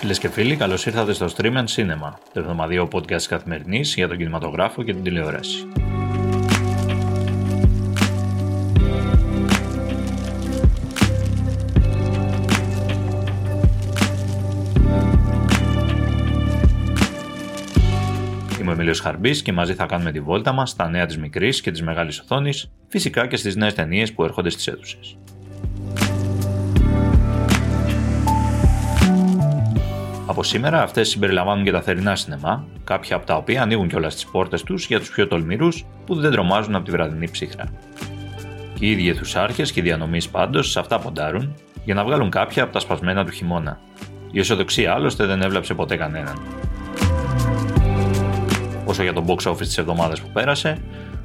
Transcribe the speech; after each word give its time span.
Φίλες 0.00 0.18
και 0.18 0.28
φίλοι, 0.28 0.56
καλώς 0.56 0.86
ήρθατε 0.86 1.12
στο 1.12 1.26
Stream 1.36 1.56
and 1.56 1.64
Cinema, 1.64 2.12
το 2.32 2.40
εβδομαδιαίο 2.40 2.88
podcast 2.92 3.22
καθημερινής 3.22 3.94
για 3.94 4.08
τον 4.08 4.16
κινηματογράφο 4.16 4.82
και 4.82 4.92
την 4.92 5.02
τηλεόραση. 5.02 5.66
Είμαι 18.60 18.70
ο 18.70 18.72
Εμίλιος 18.72 19.00
Χαρμπής 19.00 19.42
και 19.42 19.52
μαζί 19.52 19.74
θα 19.74 19.86
κάνουμε 19.86 20.12
τη 20.12 20.20
βόλτα 20.20 20.52
μας 20.52 20.70
στα 20.70 20.88
νέα 20.88 21.06
της 21.06 21.18
μικρής 21.18 21.60
και 21.60 21.70
της 21.70 21.82
μεγάλης 21.82 22.20
οθόνης, 22.20 22.70
φυσικά 22.88 23.26
και 23.26 23.36
στις 23.36 23.56
νέες 23.56 23.74
ταινίες 23.74 24.12
που 24.12 24.24
έρχονται 24.24 24.50
στις 24.50 24.66
αίθουσες. 24.66 25.16
Από 30.30 30.42
σήμερα 30.42 30.82
αυτές 30.82 31.08
συμπεριλαμβάνουν 31.08 31.64
και 31.64 31.70
τα 31.70 31.82
θερινά 31.82 32.16
σινεμά, 32.16 32.64
κάποια 32.84 33.16
από 33.16 33.26
τα 33.26 33.34
οποία 33.34 33.62
ανοίγουν 33.62 33.88
κιόλας 33.88 34.14
τις 34.14 34.26
πόρτες 34.26 34.62
τους 34.62 34.86
για 34.86 34.98
τους 34.98 35.10
πιο 35.10 35.26
τολμηρούς 35.26 35.84
που 36.06 36.14
δεν 36.14 36.30
τρομάζουν 36.30 36.74
από 36.74 36.84
τη 36.84 36.90
βραδινή 36.90 37.30
ψύχρα. 37.30 37.64
Και 38.74 38.86
οι 38.86 38.90
ίδιοι 38.90 39.08
αιθουσάρχες 39.08 39.72
και 39.72 39.80
οι 39.80 39.82
διανομής 39.82 40.28
πάντως 40.28 40.70
σε 40.70 40.78
αυτά 40.78 40.98
ποντάρουν 40.98 41.54
για 41.84 41.94
να 41.94 42.04
βγάλουν 42.04 42.30
κάποια 42.30 42.62
από 42.62 42.72
τα 42.72 42.78
σπασμένα 42.78 43.24
του 43.24 43.30
χειμώνα. 43.30 43.78
Η 44.32 44.38
αισιοδοξία 44.38 44.92
άλλωστε 44.92 45.26
δεν 45.26 45.42
έβλαψε 45.42 45.74
ποτέ 45.74 45.96
κανέναν. 45.96 46.38
Όσο 48.84 49.02
για 49.02 49.12
το 49.12 49.24
box 49.26 49.50
office 49.50 49.58
της 49.58 49.78
εβδομάδας 49.78 50.20
που 50.20 50.28
πέρασε, 50.32 50.78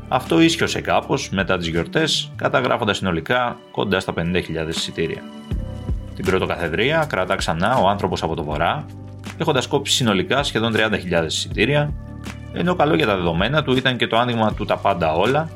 αυτό 0.07 0.41
ίσχυωσε 0.41 0.81
κάπως 0.81 1.29
μετά 1.29 1.57
τις 1.57 1.67
γιορτές, 1.67 2.31
καταγράφοντας 2.35 2.97
συνολικά 2.97 3.57
κοντά 3.71 3.99
στα 3.99 4.13
50.000 4.13 4.67
εισιτήρια. 4.67 5.21
Την 6.15 6.25
πρωτοκαθεδρία 6.25 7.05
κρατά 7.09 7.35
ξανά 7.35 7.77
ο 7.77 7.87
άνθρωπος 7.87 8.23
από 8.23 8.35
το 8.35 8.43
βορρά, 8.43 8.85
έχοντας 9.37 9.67
κόψει 9.67 9.93
συνολικά 9.93 10.43
σχεδόν 10.43 10.73
30.000 10.75 11.25
εισιτήρια, 11.25 11.93
ενώ 12.53 12.75
καλό 12.75 12.95
για 12.95 13.05
τα 13.05 13.15
δεδομένα 13.15 13.63
του 13.63 13.75
ήταν 13.75 13.97
και 13.97 14.07
το 14.07 14.17
άνοιγμα 14.17 14.53
του 14.53 14.65
τα 14.65 14.77
πάντα 14.77 15.13
όλα, 15.13 15.49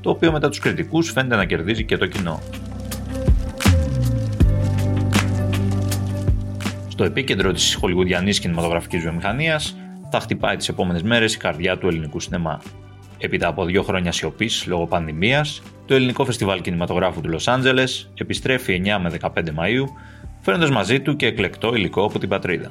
το 0.00 0.10
οποίο 0.10 0.32
μετά 0.32 0.48
τους 0.48 0.58
κριτικούς 0.58 1.10
φαίνεται 1.10 1.36
να 1.36 1.44
κερδίζει 1.44 1.84
και 1.84 1.96
το 1.96 2.06
κοινό. 2.06 2.40
Στο 6.88 7.04
επίκεντρο 7.04 7.52
της 7.52 7.74
χολιγουδιανής 7.74 8.40
κινηματογραφικής 8.40 9.02
βιομηχανίας 9.02 9.76
θα 10.10 10.20
χτυπάει 10.20 10.56
τις 10.56 10.68
επόμενες 10.68 11.02
μέρες 11.02 11.34
η 11.34 11.38
καρδιά 11.38 11.78
του 11.78 11.88
ελληνικού 11.88 12.20
σινεμά. 12.20 12.60
Έπειτα 13.18 13.48
από 13.48 13.64
δύο 13.64 13.82
χρόνια 13.82 14.12
σιωπής 14.12 14.66
λόγω 14.66 14.86
πανδημίας, 14.86 15.62
το 15.86 15.94
ελληνικό 15.94 16.24
φεστιβάλ 16.24 16.60
κινηματογράφου 16.60 17.20
του 17.20 17.28
Λος 17.28 17.48
Άντζελες 17.48 18.10
επιστρέφει 18.14 18.82
9 18.84 18.98
με 19.00 19.10
15 19.10 19.50
Μαου, 19.52 19.88
φέρνοντα 20.40 20.72
μαζί 20.72 21.00
του 21.00 21.16
και 21.16 21.26
εκλεκτό 21.26 21.74
υλικό 21.74 22.04
από 22.04 22.18
την 22.18 22.28
πατρίδα. 22.28 22.70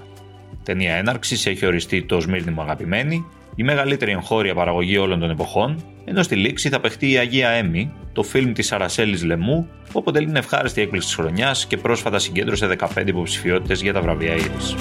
Ταινία 0.63 0.95
έναρξης 0.95 1.45
έχει 1.45 1.66
οριστεί 1.66 2.03
το 2.03 2.19
Σμύρνη 2.19 2.52
μου 2.52 2.61
αγαπημένη, 2.61 3.25
η 3.55 3.63
μεγαλύτερη 3.63 4.11
εγχώρια 4.11 4.53
παραγωγή 4.53 4.97
όλων 4.97 5.19
των 5.19 5.30
εποχών, 5.30 5.83
ενώ 6.05 6.23
στη 6.23 6.35
λήξη 6.35 6.69
θα 6.69 6.80
παιχτεί 6.80 7.11
η 7.11 7.17
Αγία 7.17 7.50
Έμι, 7.50 7.91
το 8.13 8.23
φιλμ 8.23 8.53
της 8.53 8.72
Αρασέλης 8.72 9.23
Λεμού, 9.23 9.67
που 9.91 10.00
αποτελεί 10.00 10.25
την 10.25 10.35
ευχάριστη 10.35 10.81
έκπληξη 10.81 11.07
της 11.07 11.17
χρονιάς 11.17 11.66
και 11.66 11.78
πρόσφατα 11.78 12.19
συγκέντρωσε 12.19 12.67
15 12.67 13.07
υποψηφιότητες 13.07 13.81
για 13.81 13.94
τα 13.94 14.02
βραβεία 14.02 14.33
Ήρης. 14.33 14.75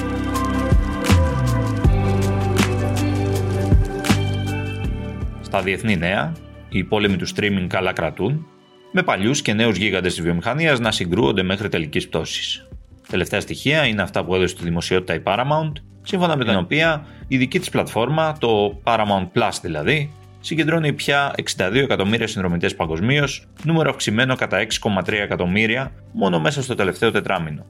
Στα 5.52 5.62
διεθνή 5.62 5.96
νέα, 5.96 6.32
οι 6.68 6.84
πόλεμοι 6.84 7.16
του 7.16 7.26
streaming 7.28 7.66
καλά 7.68 7.92
κρατούν, 7.92 8.46
με 8.92 9.02
παλιούς 9.02 9.42
και 9.42 9.52
νέους 9.52 9.76
γίγαντες 9.76 10.14
της 10.14 10.22
βιομηχανίας 10.22 10.80
να 10.80 10.92
συγκρούονται 10.92 11.42
μέχρι 11.42 11.68
τελικής 11.68 12.08
πτώσης. 12.08 12.68
Τελευταία 13.08 13.40
στοιχεία 13.40 13.86
είναι 13.86 14.02
αυτά 14.02 14.24
που 14.24 14.34
έδωσε 14.34 14.54
στη 14.54 14.64
δημοσιότητα 14.64 15.14
η 15.14 15.20
Paramount, 15.24 15.72
σύμφωνα 16.02 16.36
με 16.36 16.44
την 16.44 16.56
οποία 16.56 17.06
η 17.28 17.36
δική 17.36 17.58
της 17.58 17.70
πλατφόρμα, 17.70 18.36
το 18.38 18.80
Paramount 18.84 19.28
Plus 19.34 19.50
δηλαδή, 19.62 20.12
συγκεντρώνει 20.40 20.92
πια 20.92 21.34
62 21.56 21.74
εκατομμύρια 21.74 22.26
συνδρομητές 22.26 22.74
παγκοσμίως, 22.74 23.48
νούμερο 23.64 23.90
αυξημένο 23.90 24.34
κατά 24.34 24.66
6,3 24.82 25.12
εκατομμύρια 25.12 25.92
μόνο 26.12 26.40
μέσα 26.40 26.62
στο 26.62 26.74
τελευταίο 26.74 27.10
τετράμινο. 27.10 27.66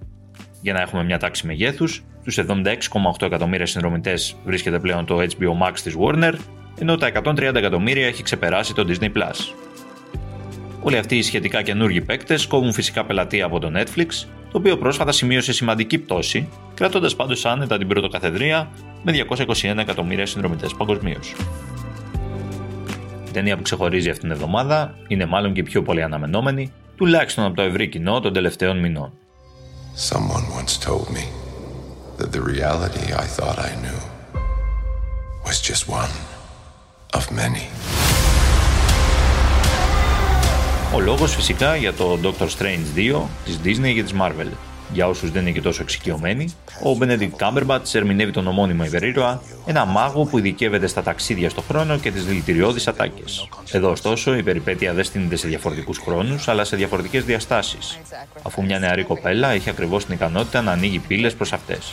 Για 0.61 0.73
να 0.73 0.81
έχουμε 0.81 1.05
μια 1.05 1.19
τάξη 1.19 1.47
μεγέθους, 1.47 2.05
στου 2.27 2.33
76,8 2.33 3.27
εκατομμύρια 3.27 3.67
συνδρομητές 3.67 4.37
βρίσκεται 4.45 4.79
πλέον 4.79 5.05
το 5.05 5.19
HBO 5.19 5.67
Max 5.67 5.73
της 5.83 5.97
Warner 5.99 6.35
ενώ 6.83 6.97
τα 6.97 7.11
130 7.25 7.39
εκατομμύρια 7.39 8.07
έχει 8.07 8.23
ξεπεράσει 8.23 8.75
το 8.75 8.85
Disney+. 8.89 9.11
Όλοι 10.83 10.97
αυτοί 10.97 11.17
οι 11.17 11.23
σχετικά 11.23 11.63
καινούργοι 11.63 12.01
παίκτες 12.01 12.47
κόβουν 12.47 12.73
φυσικά 12.73 13.05
πελατεία 13.05 13.45
από 13.45 13.59
το 13.59 13.73
Netflix, 13.75 14.07
το 14.51 14.59
οποίο 14.59 14.77
πρόσφατα 14.79 15.13
σημείωσε 15.13 15.53
σημαντική 15.53 15.99
πτώση, 15.99 16.49
κρατώντας 16.75 17.17
πάντως 17.17 17.45
άνετα 17.45 17.79
την 17.79 17.89
πρωτοκαθεδρία 17.89 18.71
με 19.03 19.13
221 19.13 19.77
εκατομμύρια 19.79 20.27
συνδρομητές 20.27 20.75
παγκοσμίως. 20.75 21.35
Η 23.27 23.31
ταινία 23.33 23.57
που 23.57 23.63
ξεχωρίζει 23.63 24.09
αυτήν 24.09 24.23
την 24.23 24.31
εβδομάδα 24.31 24.95
είναι 25.09 25.27
μάλλον 25.27 25.53
και 25.53 25.63
πιο 25.63 25.83
πολύ 25.83 26.03
αναμενόμενη, 26.03 26.73
τουλάχιστον 26.97 27.45
από 27.45 27.57
το 27.57 27.63
ευρύ 27.63 27.89
κοινό 27.89 28.21
των 28.21 28.33
τελευταίων 28.33 28.79
μηνών. 28.79 29.13
Someone 30.11 30.47
once 30.61 30.77
told 30.89 31.07
me 31.17 31.25
that 32.19 32.33
the 32.33 32.43
reality 32.53 33.05
I 33.25 33.27
thought 33.37 33.59
I 33.59 33.73
knew 33.83 34.01
was 35.47 35.61
just 35.71 35.89
one 35.89 36.42
of 37.13 37.31
many. 37.31 37.69
Ο 40.95 41.01
λόγος 41.01 41.35
φυσικά 41.35 41.77
για 41.77 41.93
το 41.93 42.19
Doctor 42.23 42.47
Strange 42.47 42.97
2 42.97 43.29
της 43.45 43.59
Disney 43.65 43.95
και 43.95 44.03
της 44.03 44.13
Marvel. 44.21 44.49
Για 44.93 45.07
όσους 45.07 45.31
δεν 45.31 45.43
είναι 45.43 45.51
και 45.51 45.61
τόσο 45.61 45.83
εξοικειωμένοι, 45.83 46.55
ο 46.85 46.99
Benedict 47.01 47.31
Cumberbatch 47.39 47.95
ερμηνεύει 47.95 48.33
τον 48.33 48.47
ομώνυμο 48.47 48.85
υπερήρωα, 48.85 49.43
ένα 49.67 49.85
μάγο 49.85 50.25
που 50.25 50.39
ειδικεύεται 50.39 50.87
στα 50.87 51.03
ταξίδια 51.03 51.51
στο 51.51 51.61
χρόνο 51.61 51.99
και 51.99 52.11
τις 52.11 52.25
δηλητηριώδεις 52.25 52.89
ατάκες. 52.89 53.49
Εδώ 53.71 53.91
ωστόσο 53.91 54.35
η 54.35 54.43
περιπέτεια 54.43 54.93
δεν 54.93 55.05
στείνεται 55.05 55.37
σε 55.37 55.49
διαφορετικούς 55.49 55.99
χρόνους, 55.99 56.49
αλλά 56.49 56.65
σε 56.65 56.77
διαφορετικές 56.77 57.25
διαστάσεις, 57.25 57.99
αφού 58.43 58.65
μια 58.65 58.79
νεαρή 58.79 59.05
κοπέλα 59.05 59.49
έχει 59.49 59.71
ακριβώς 59.71 60.05
την 60.05 60.15
ικανότητα 60.15 60.63
να 60.63 60.73
ανοίγει 60.73 60.99
πύλες 60.99 61.35
προς 61.35 61.53
αυτές. 61.53 61.93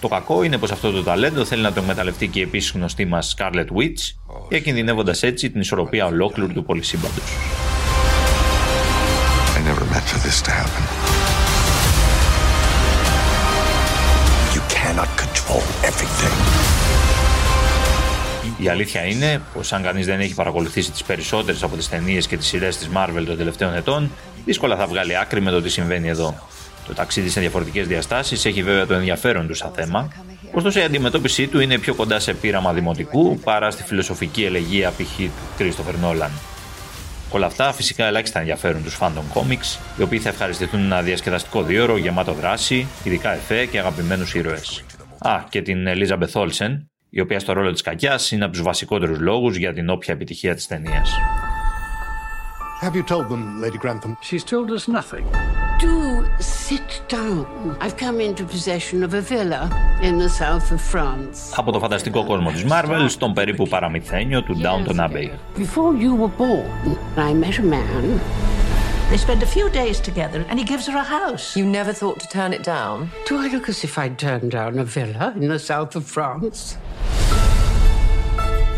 Το 0.00 0.08
κακό 0.08 0.42
είναι 0.42 0.58
πως 0.58 0.70
αυτό 0.70 0.90
το 0.90 1.02
ταλέντο 1.02 1.44
θέλει 1.44 1.62
να 1.62 1.72
το 1.72 1.80
εκμεταλλευτεί 1.80 2.28
και 2.28 2.38
η 2.38 2.42
επίση 2.42 2.72
γνωστή 2.74 3.04
μας 3.04 3.34
Scarlet 3.38 3.66
Witch, 3.76 4.14
διακινδυνεύοντας 4.48 5.22
έτσι 5.22 5.50
την 5.50 5.60
ισορροπία 5.60 6.06
ολόκληρου 6.06 6.52
του 6.52 6.64
πολυσύμπαντος. 6.64 7.24
Η 18.58 18.68
αλήθεια 18.68 19.04
είναι 19.04 19.40
πως 19.54 19.72
αν 19.72 19.82
κανείς 19.82 20.06
δεν 20.06 20.20
έχει 20.20 20.34
παρακολουθήσει 20.34 20.90
τις 20.90 21.02
περισσότερες 21.02 21.62
από 21.62 21.76
τις 21.76 21.88
ταινίες 21.88 22.26
και 22.26 22.36
τις 22.36 22.46
σειρές 22.46 22.76
της 22.76 22.88
Marvel 22.94 23.22
των 23.26 23.36
τελευταίων 23.36 23.74
ετών, 23.74 24.10
δύσκολα 24.44 24.76
θα 24.76 24.86
βγάλει 24.86 25.18
άκρη 25.18 25.40
με 25.40 25.50
το 25.50 25.62
τι 25.62 25.68
συμβαίνει 25.68 26.08
εδώ. 26.08 26.34
Το 26.86 26.94
ταξίδι 26.94 27.28
σε 27.28 27.40
διαφορετικές 27.40 27.86
διαστάσεις 27.86 28.44
έχει 28.44 28.62
βέβαια 28.62 28.86
το 28.86 28.94
ενδιαφέρον 28.94 29.46
του 29.46 29.54
σαν 29.54 29.70
θέμα, 29.74 30.08
ωστόσο 30.52 30.80
η 30.80 30.82
αντιμετώπιση 30.82 31.46
του 31.46 31.60
είναι 31.60 31.78
πιο 31.78 31.94
κοντά 31.94 32.20
σε 32.20 32.34
πείραμα 32.34 32.72
δημοτικού 32.72 33.38
παρά 33.38 33.70
στη 33.70 33.82
φιλοσοφική 33.82 34.44
ελεγγύη 34.44 34.88
π.χ. 34.96 35.16
του 35.16 35.30
Κρίστοφερ 35.56 35.96
Νόλαν. 35.96 36.30
Όλα 37.30 37.46
αυτά 37.46 37.72
φυσικά 37.72 38.06
ελάχιστα 38.06 38.38
ενδιαφέρουν 38.38 38.82
τους 38.82 38.94
φάντων 38.94 39.24
κόμιξ, 39.32 39.78
οι 39.98 40.02
οποίοι 40.02 40.18
θα 40.18 40.28
ευχαριστηθούν 40.28 40.80
ένα 40.80 41.02
διασκεδαστικό 41.02 41.62
δίωρο 41.62 41.96
γεμάτο 41.96 42.32
δράση, 42.32 42.86
ειδικά 43.04 43.34
εφέ 43.34 43.66
και 43.66 43.78
αγαπημένους 43.78 44.34
ήρωες. 44.34 44.84
Α, 45.20 45.44
και 45.48 45.62
την 45.62 45.86
Ελίζα 45.86 46.16
Μπεθόλσεν, 46.16 46.90
η 47.10 47.20
οποία 47.20 47.40
στο 47.40 47.52
ρόλο 47.52 47.72
της 47.72 47.82
κακιάς 47.82 48.30
είναι 48.30 48.44
από 48.44 48.52
τους 48.52 48.62
βασικότερους 48.62 49.18
λόγους 49.18 49.56
για 49.56 49.72
την 49.72 49.90
όποια 49.90 50.14
επιτυχία 50.14 50.54
της 50.54 50.66
ταινίας. 50.66 51.14
Have 52.82 52.94
you 52.94 53.04
told 53.14 53.28
them, 53.28 53.42
Lady 53.64 53.78
Grantham? 53.84 54.16
She's 54.22 54.44
told 54.52 54.68
us 54.76 54.84
nothing. 54.88 55.24
Do 55.86 55.94
sit 56.38 56.88
down. 57.18 57.44
I've 57.82 57.96
come 58.04 58.18
into 58.28 58.42
possession 58.54 58.98
of 59.06 59.12
a 59.20 59.22
villa 59.32 59.62
in 60.08 60.14
the 60.18 60.28
south 60.28 60.72
of 60.72 60.80
France. 60.92 61.56
Από 61.56 61.72
το 61.72 61.78
φανταστικό 61.78 62.24
κόσμο 62.24 62.50
της 62.50 62.64
Marvel 62.70 63.04
στον 63.08 63.32
περίπου 63.32 63.68
παραμυθένιο 63.68 64.42
του 64.42 64.60
Downton 64.62 64.96
Abbey. 64.96 65.28
Before 65.58 65.94
you 66.02 66.14
were 66.22 66.32
born, 66.38 66.96
I 67.16 67.32
met 67.44 67.58
a 67.58 67.62
man. 67.62 68.20
They 69.10 69.16
spend 69.16 69.42
a 69.42 69.46
few 69.46 69.68
days 69.70 69.98
together 69.98 70.46
and 70.48 70.56
he 70.56 70.64
gives 70.64 70.86
her 70.86 70.96
a 70.96 71.02
house. 71.02 71.56
You 71.56 71.66
never 71.66 71.92
thought 71.92 72.20
to 72.20 72.28
turn 72.28 72.52
it 72.52 72.62
down? 72.62 73.10
Do 73.26 73.38
I 73.38 73.48
look 73.48 73.68
as 73.68 73.82
if 73.82 73.98
I'd 73.98 74.20
turn 74.20 74.50
down 74.50 74.78
a 74.78 74.84
villa 74.84 75.32
in 75.34 75.48
the 75.48 75.58
south 75.58 75.96
of 75.96 76.06
France? 76.06 76.76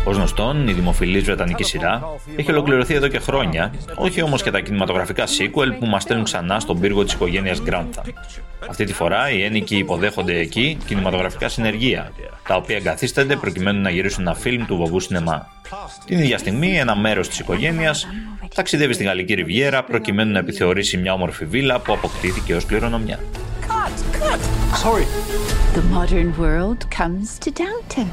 Ω 0.05 0.11
γνωστόν, 0.11 0.67
η 0.67 0.73
δημοφιλής 0.73 1.23
βρετανική 1.23 1.63
σειρά 1.63 2.17
έχει 2.35 2.51
ολοκληρωθεί 2.51 2.93
εδώ 2.93 3.07
και 3.07 3.19
χρόνια, 3.19 3.73
όχι 3.95 4.21
όμως 4.21 4.43
και 4.43 4.51
τα 4.51 4.59
κινηματογραφικά 4.59 5.23
sequel 5.25 5.77
που 5.79 5.85
μας 5.85 6.03
στέλνουν 6.03 6.25
ξανά 6.25 6.59
στον 6.59 6.79
πύργο 6.79 7.03
της 7.03 7.13
οικογένειας 7.13 7.61
Γκράνθα. 7.61 8.01
Αυτή 8.69 8.83
τη 8.83 8.93
φορά 8.93 9.31
οι 9.31 9.43
ένικοι 9.43 9.77
υποδέχονται 9.77 10.39
εκεί 10.39 10.77
κινηματογραφικά 10.85 11.49
συνεργεία, 11.49 12.11
τα 12.47 12.55
οποία 12.55 12.75
εγκαθίστανται 12.75 13.35
προκειμένου 13.35 13.81
να 13.81 13.89
γυρίσουν 13.89 14.21
ένα 14.21 14.35
φιλμ 14.35 14.65
του 14.65 14.75
βοβού 14.75 14.99
σινεμά. 14.99 15.47
Την 16.05 16.19
ίδια 16.19 16.37
στιγμή, 16.37 16.77
ένα 16.77 16.95
μέρος 16.95 17.27
της 17.27 17.39
οικογένειας 17.39 18.07
ταξιδεύει 18.55 18.93
στη 18.93 19.03
Γαλλική 19.03 19.33
Ριβιέρα 19.33 19.83
προκειμένου 19.83 20.31
να 20.31 20.39
επιθεωρήσει 20.39 20.97
μια 20.97 21.13
όμορφη 21.13 21.45
βίλα 21.45 21.79
που 21.79 21.93
αποκτήθηκε 21.93 22.55
ως 22.55 22.65
κληρονομιά. 22.65 23.19
Cut, 23.67 24.21
cut. 24.21 24.39
Sorry. 24.83 25.05
The 25.75 25.83
modern 25.97 26.29
world 26.43 26.79
comes 26.99 27.27
to 27.43 27.49
Downton. 27.63 28.07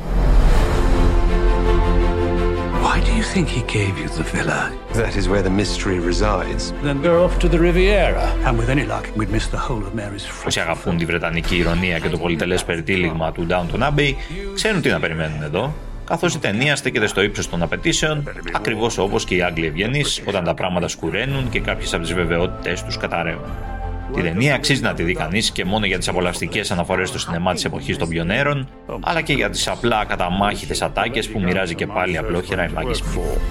Why 2.85 2.97
do 3.07 3.13
you 3.19 3.25
think 3.35 3.47
he 3.57 3.63
gave 3.79 3.95
you 4.03 4.09
the 4.19 4.27
villa? 4.35 4.61
That 5.03 5.15
is 5.21 5.25
where 5.33 5.43
the 5.49 5.55
mystery 5.63 5.99
resides. 6.11 6.63
Then 6.89 6.99
go 7.09 7.15
off 7.25 7.35
to 7.43 7.49
the 7.49 7.61
Riviera. 7.67 8.27
And 8.47 8.55
with 8.61 8.71
any 8.77 8.87
luck, 8.95 9.05
we'd 9.19 9.33
miss 9.37 9.47
the 9.57 9.63
whole 9.67 9.83
of 9.89 9.95
Mary's 9.95 10.25
Όσοι 10.47 10.61
αγαπούν 10.61 10.97
τη 10.97 11.05
βρετανική 11.05 11.57
ηρωνία 11.57 11.99
και 11.99 12.09
το 12.09 12.19
πολυτελές 12.19 12.65
περιτύλιγμα 12.65 13.33
του 13.33 13.47
Downton 13.51 13.81
Abbey, 13.81 14.15
ξέρουν 14.55 14.81
τι 14.81 14.89
να 14.89 15.01
περιμένουν 15.01 15.43
εδώ 15.43 15.75
καθώς 16.11 16.35
η 16.35 16.39
ταινία 16.39 16.77
στέκεται 16.77 17.07
στο 17.07 17.23
ύψος 17.23 17.49
των 17.49 17.63
απαιτήσεων, 17.63 18.29
ακριβώς 18.53 18.99
όπως 18.99 19.25
και 19.25 19.35
οι 19.35 19.43
Άγγλοι 19.43 19.67
ευγενείς 19.67 20.23
όταν 20.25 20.45
τα 20.45 20.55
πράγματα 20.55 20.89
σκουραίνουν 20.89 21.49
και 21.49 21.61
κάποιες 21.61 21.95
από 21.95 22.03
τις 22.03 22.13
βεβαιότητές 22.13 22.83
τους 22.85 22.97
καταραίουν. 22.97 23.80
Την 24.15 24.23
ταινία 24.23 24.55
αξίζει 24.55 24.83
να 24.83 24.95
τη 24.95 25.03
δει 25.03 25.13
κανεί 25.15 25.43
και 25.43 25.65
μόνο 25.65 25.87
για 25.87 25.99
τι 25.99 26.07
απολαυστικέ 26.09 26.63
αναφορέ 26.69 27.05
στο 27.05 27.19
σινεμά 27.19 27.55
τη 27.55 27.63
εποχή 27.67 27.97
των 27.97 28.09
πιονέρων, 28.09 28.69
αλλά 29.01 29.21
και 29.21 29.33
για 29.33 29.51
τι 29.51 29.65
απλά 29.67 30.05
καταμάχητε 30.05 30.85
ατάκε 30.85 31.23
που 31.23 31.41
μοιράζει 31.41 31.75
και 31.75 31.87
πάλι 31.87 32.19
απλόχερα 32.19 32.65
η 32.65 32.73
Μάγκη 32.73 33.01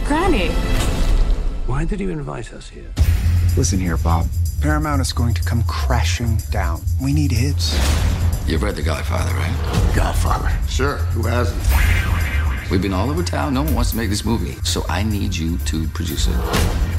Granny! 0.10 0.50
Why 1.68 1.86
did 1.86 2.00
you 2.00 2.10
invite 2.10 2.50
us 2.58 2.68
here? 2.76 2.92
Listen 3.56 3.80
here, 3.80 3.98
Bob. 3.98 4.26
Paramount 4.62 5.02
is 5.02 5.14
going 5.14 5.36
to 5.40 5.44
come 5.50 5.62
crashing 5.64 6.34
down. 6.52 6.82
We 7.06 7.14
need 7.14 7.32
hits. 7.32 7.66
You've 8.48 8.64
read 8.64 8.76
The 8.76 8.82
Godfather, 8.82 9.34
right? 9.36 9.56
Godfather. 9.96 10.50
Sure. 10.68 10.98
Who 11.16 11.22
hasn't? 11.36 11.62
We've 12.70 12.82
been 12.82 12.94
all 12.94 13.10
over 13.10 13.24
town. 13.24 13.54
No 13.54 13.64
one 13.64 13.74
wants 13.76 13.92
to 13.92 13.98
make 13.98 14.10
this 14.10 14.26
movie. 14.26 14.56
So 14.64 14.80
I 14.90 15.04
need 15.04 15.36
you 15.36 15.58
to 15.72 15.88
produce 15.90 16.28
it. 16.28 16.99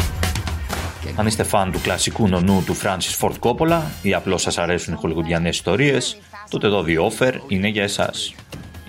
Αν 1.17 1.27
είστε 1.27 1.43
φαν 1.43 1.73
του 1.73 1.81
κλασικού 1.81 2.29
νονού 2.29 2.63
του 2.67 2.77
Francis 2.77 3.19
Ford 3.21 3.39
Coppola 3.41 3.81
ή 4.03 4.15
απλώς 4.15 4.43
σας 4.43 4.59
αρέσουν 4.59 4.95
οι 4.95 4.97
χολιγουδιανές 4.97 5.57
ιστορίες, 5.57 6.17
τότε 6.51 6.69
το 6.69 6.85
The 6.89 6.97
Offer 6.97 7.33
είναι 7.49 7.69
για 7.69 7.83
εσάς. 7.83 8.35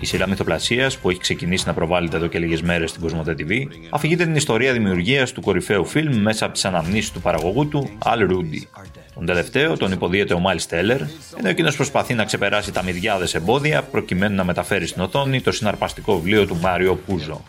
Η 0.02 0.06
σειρά 0.06 0.28
μυθοπλασίας 0.28 0.98
που 0.98 1.10
έχει 1.10 1.18
ξεκινήσει 1.18 1.66
να 1.66 1.74
προβάλλεται 1.74 2.16
εδώ 2.16 2.26
και 2.26 2.38
λίγες 2.38 2.62
μέρες 2.62 2.90
στην 2.90 3.02
Κοσμοτέ 3.02 3.34
TV 3.38 3.66
αφηγείται 3.90 4.24
την 4.24 4.34
ιστορία 4.34 4.72
δημιουργίας 4.72 5.32
του 5.32 5.40
κορυφαίου 5.40 5.84
φιλμ 5.84 6.16
μέσα 6.16 6.44
από 6.44 6.54
τις 6.54 6.64
αναμνήσεις 6.64 7.10
του 7.10 7.20
παραγωγού 7.20 7.68
του, 7.68 7.90
Al 8.04 8.18
Rudy. 8.18 8.82
Τον 9.14 9.26
τελευταίο 9.26 9.76
τον 9.76 9.92
υποδίεται 9.92 10.34
ο 10.34 10.38
Μάιλ 10.38 10.58
Στέλλερ, 10.58 11.00
ενώ 11.38 11.48
εκείνος 11.48 11.76
προσπαθεί 11.76 12.14
να 12.14 12.24
ξεπεράσει 12.24 12.72
τα 12.72 12.82
μυριάδες 12.82 13.34
εμπόδια 13.34 13.82
προκειμένου 13.82 14.34
να 14.34 14.44
μεταφέρει 14.44 14.86
στην 14.86 15.02
οθόνη 15.02 15.40
το 15.40 15.52
συναρπαστικό 15.52 16.16
βιβλίο 16.16 16.46
του 16.46 16.56
Μάριο 16.56 16.94
Πούζο. 17.06 17.44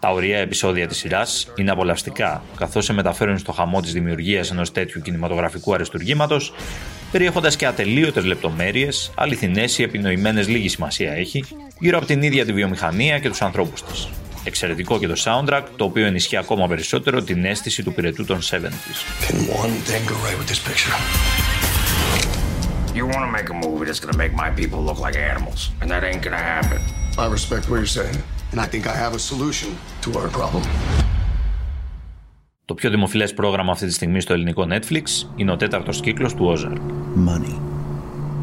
Τα 0.00 0.10
ωραία 0.10 0.38
επεισόδια 0.38 0.86
της 0.86 0.96
σειράς 0.96 1.52
είναι 1.56 1.70
απολαυστικά, 1.70 2.42
καθώς 2.56 2.84
σε 2.84 2.92
μεταφέρουν 2.92 3.38
στο 3.38 3.52
χαμό 3.52 3.80
της 3.80 3.92
δημιουργίας 3.92 4.50
ενός 4.50 4.72
τέτοιου 4.72 5.00
κινηματογραφικού 5.00 5.74
αριστουργήματος, 5.74 6.52
περιέχοντας 7.10 7.56
και 7.56 7.66
ατελείωτες 7.66 8.24
λεπτομέρειες, 8.24 9.10
αληθινές 9.14 9.78
ή 9.78 9.82
επινοημένες 9.82 10.48
λίγη 10.48 10.68
σημασία 10.68 11.12
έχει, 11.12 11.44
γύρω 11.78 11.98
από 11.98 12.06
την 12.06 12.22
ίδια 12.22 12.44
τη 12.44 12.52
βιομηχανία 12.52 13.18
και 13.18 13.28
τους 13.28 13.42
ανθρώπους 13.42 13.82
της. 13.82 14.08
Εξαιρετικό 14.44 14.98
και 14.98 15.06
το 15.06 15.14
soundtrack, 15.24 15.62
το 15.76 15.84
οποίο 15.84 16.06
ενισχύει 16.06 16.36
ακόμα 16.36 16.68
περισσότερο 16.68 17.22
την 17.22 17.44
αίσθηση 17.44 17.82
του 17.82 17.92
πυρετού 17.92 18.24
των 18.24 18.38
70s. 18.40 18.98
You 23.00 23.06
want 23.06 23.24
to 23.28 23.32
make 23.38 23.48
a 23.56 23.58
movie 23.66 23.84
that's 23.86 24.00
going 24.00 24.14
to 24.16 24.20
make 24.24 24.34
my 24.44 24.50
people 24.60 24.80
look 24.88 24.98
like 25.06 25.14
animals, 25.32 25.60
and 25.80 25.86
that 25.92 26.02
ain't 26.08 26.22
going 26.26 26.36
to 26.40 26.46
happen. 26.54 26.78
I 27.24 27.26
respect 27.36 27.62
what 27.68 27.76
you're 27.82 27.96
saying, 28.00 28.18
and 28.50 28.58
I 28.64 28.66
think 28.72 28.82
I 28.92 28.96
have 29.04 29.12
a 29.20 29.22
solution 29.30 29.68
to 30.04 30.08
our 30.18 30.28
problem. 30.38 30.64
Το 32.68 32.74
πιο 32.74 32.90
δημοφιλές 32.90 33.34
πρόγραμμα 33.34 33.72
αυτή 33.72 33.86
τη 33.86 33.92
στιγμή 33.92 34.20
στο 34.20 34.32
ελληνικό 34.32 34.66
Netflix 34.70 35.02
είναι 35.36 35.52
ο 35.52 35.56
τέταρτος 35.56 36.00
κύκλος 36.00 36.34
του 36.34 36.56
Ozark. 36.56 36.80
Money. 37.28 37.54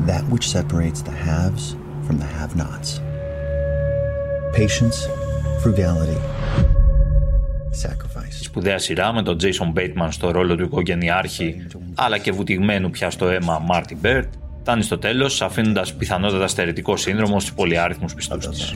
That 0.09 0.23
which 0.33 0.47
separates 0.57 1.01
the 1.01 1.15
haves 1.27 1.75
from 2.07 2.17
the 2.17 2.27
have-nots. 2.37 2.89
Patience, 4.57 4.97
frugality, 5.63 6.19
sacrifice. 7.83 8.39
Η 8.41 8.43
σπουδαία 8.43 8.77
σειρά 8.77 9.13
με 9.13 9.21
τον 9.21 9.37
Jason 9.41 9.79
Bateman 9.79 10.07
στο 10.09 10.31
ρόλο 10.31 10.55
του 10.55 10.63
οικογενειάρχη, 10.63 11.55
αλλά 11.95 12.17
και 12.17 12.31
βουτυγμένου 12.31 12.89
πια 12.89 13.09
στο 13.09 13.27
αίμα 13.27 13.65
Marty 13.71 14.05
Bird, 14.05 14.27
φτάνει 14.59 14.83
στο 14.83 14.97
τέλος 14.97 15.41
αφήνοντας 15.41 15.93
πιθανότατα 15.93 16.47
στερετικό 16.47 16.97
σύνδρομο 16.97 17.39
στους 17.39 17.53
πολυάριθμους 17.53 18.13
πιστούς 18.13 18.49
της. 18.49 18.75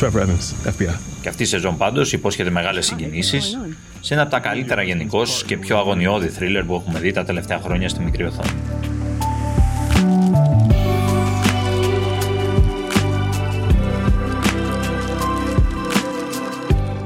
Trevor 0.00 0.22
Evans, 0.22 0.68
FBI. 0.68 0.94
Και 1.20 1.28
αυτή 1.28 1.42
η 1.42 1.46
σεζόν 1.46 1.76
πάντως 1.76 2.12
υπόσχεται 2.12 2.50
μεγάλες 2.50 2.86
συγκινήσεις 2.86 3.58
σε 4.00 4.14
ένα 4.14 4.22
από 4.22 4.30
τα 4.30 4.38
καλύτερα 4.38 4.82
γενικώς 4.82 5.44
και 5.44 5.56
πιο 5.56 5.78
αγωνιώδη 5.78 6.28
θρίλερ 6.28 6.64
που 6.64 6.74
έχουμε 6.74 6.98
δει 6.98 7.12
τα 7.12 7.24
τελευταία 7.24 7.58
χρόνια 7.58 7.88
στη 7.88 8.00
μικρή 8.00 8.24
οθόνη. 8.24 8.50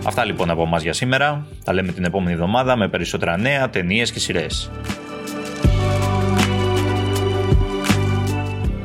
Αυτά 0.04 0.24
λοιπόν 0.24 0.50
από 0.50 0.62
εμάς 0.62 0.82
για 0.82 0.92
σήμερα. 0.92 1.46
Τα 1.64 1.72
λέμε 1.72 1.92
την 1.92 2.04
επόμενη 2.04 2.32
εβδομάδα 2.32 2.76
με 2.76 2.88
περισσότερα 2.88 3.36
νέα, 3.36 3.70
ταινίες 3.70 4.12
και 4.12 4.18
σειρές. 4.18 4.70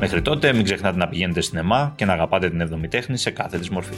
Μέχρι 0.00 0.22
τότε 0.22 0.52
μην 0.52 0.64
ξεχνάτε 0.64 0.96
να 0.96 1.08
πηγαίνετε 1.08 1.40
στην 1.40 1.58
ΕΜΑ 1.58 1.92
και 1.96 2.04
να 2.04 2.12
αγαπάτε 2.12 2.50
την 2.50 2.60
εβδομητέχνη 2.60 3.16
σε 3.16 3.30
κάθε 3.30 3.58
της 3.58 3.70
μορφή. 3.70 3.94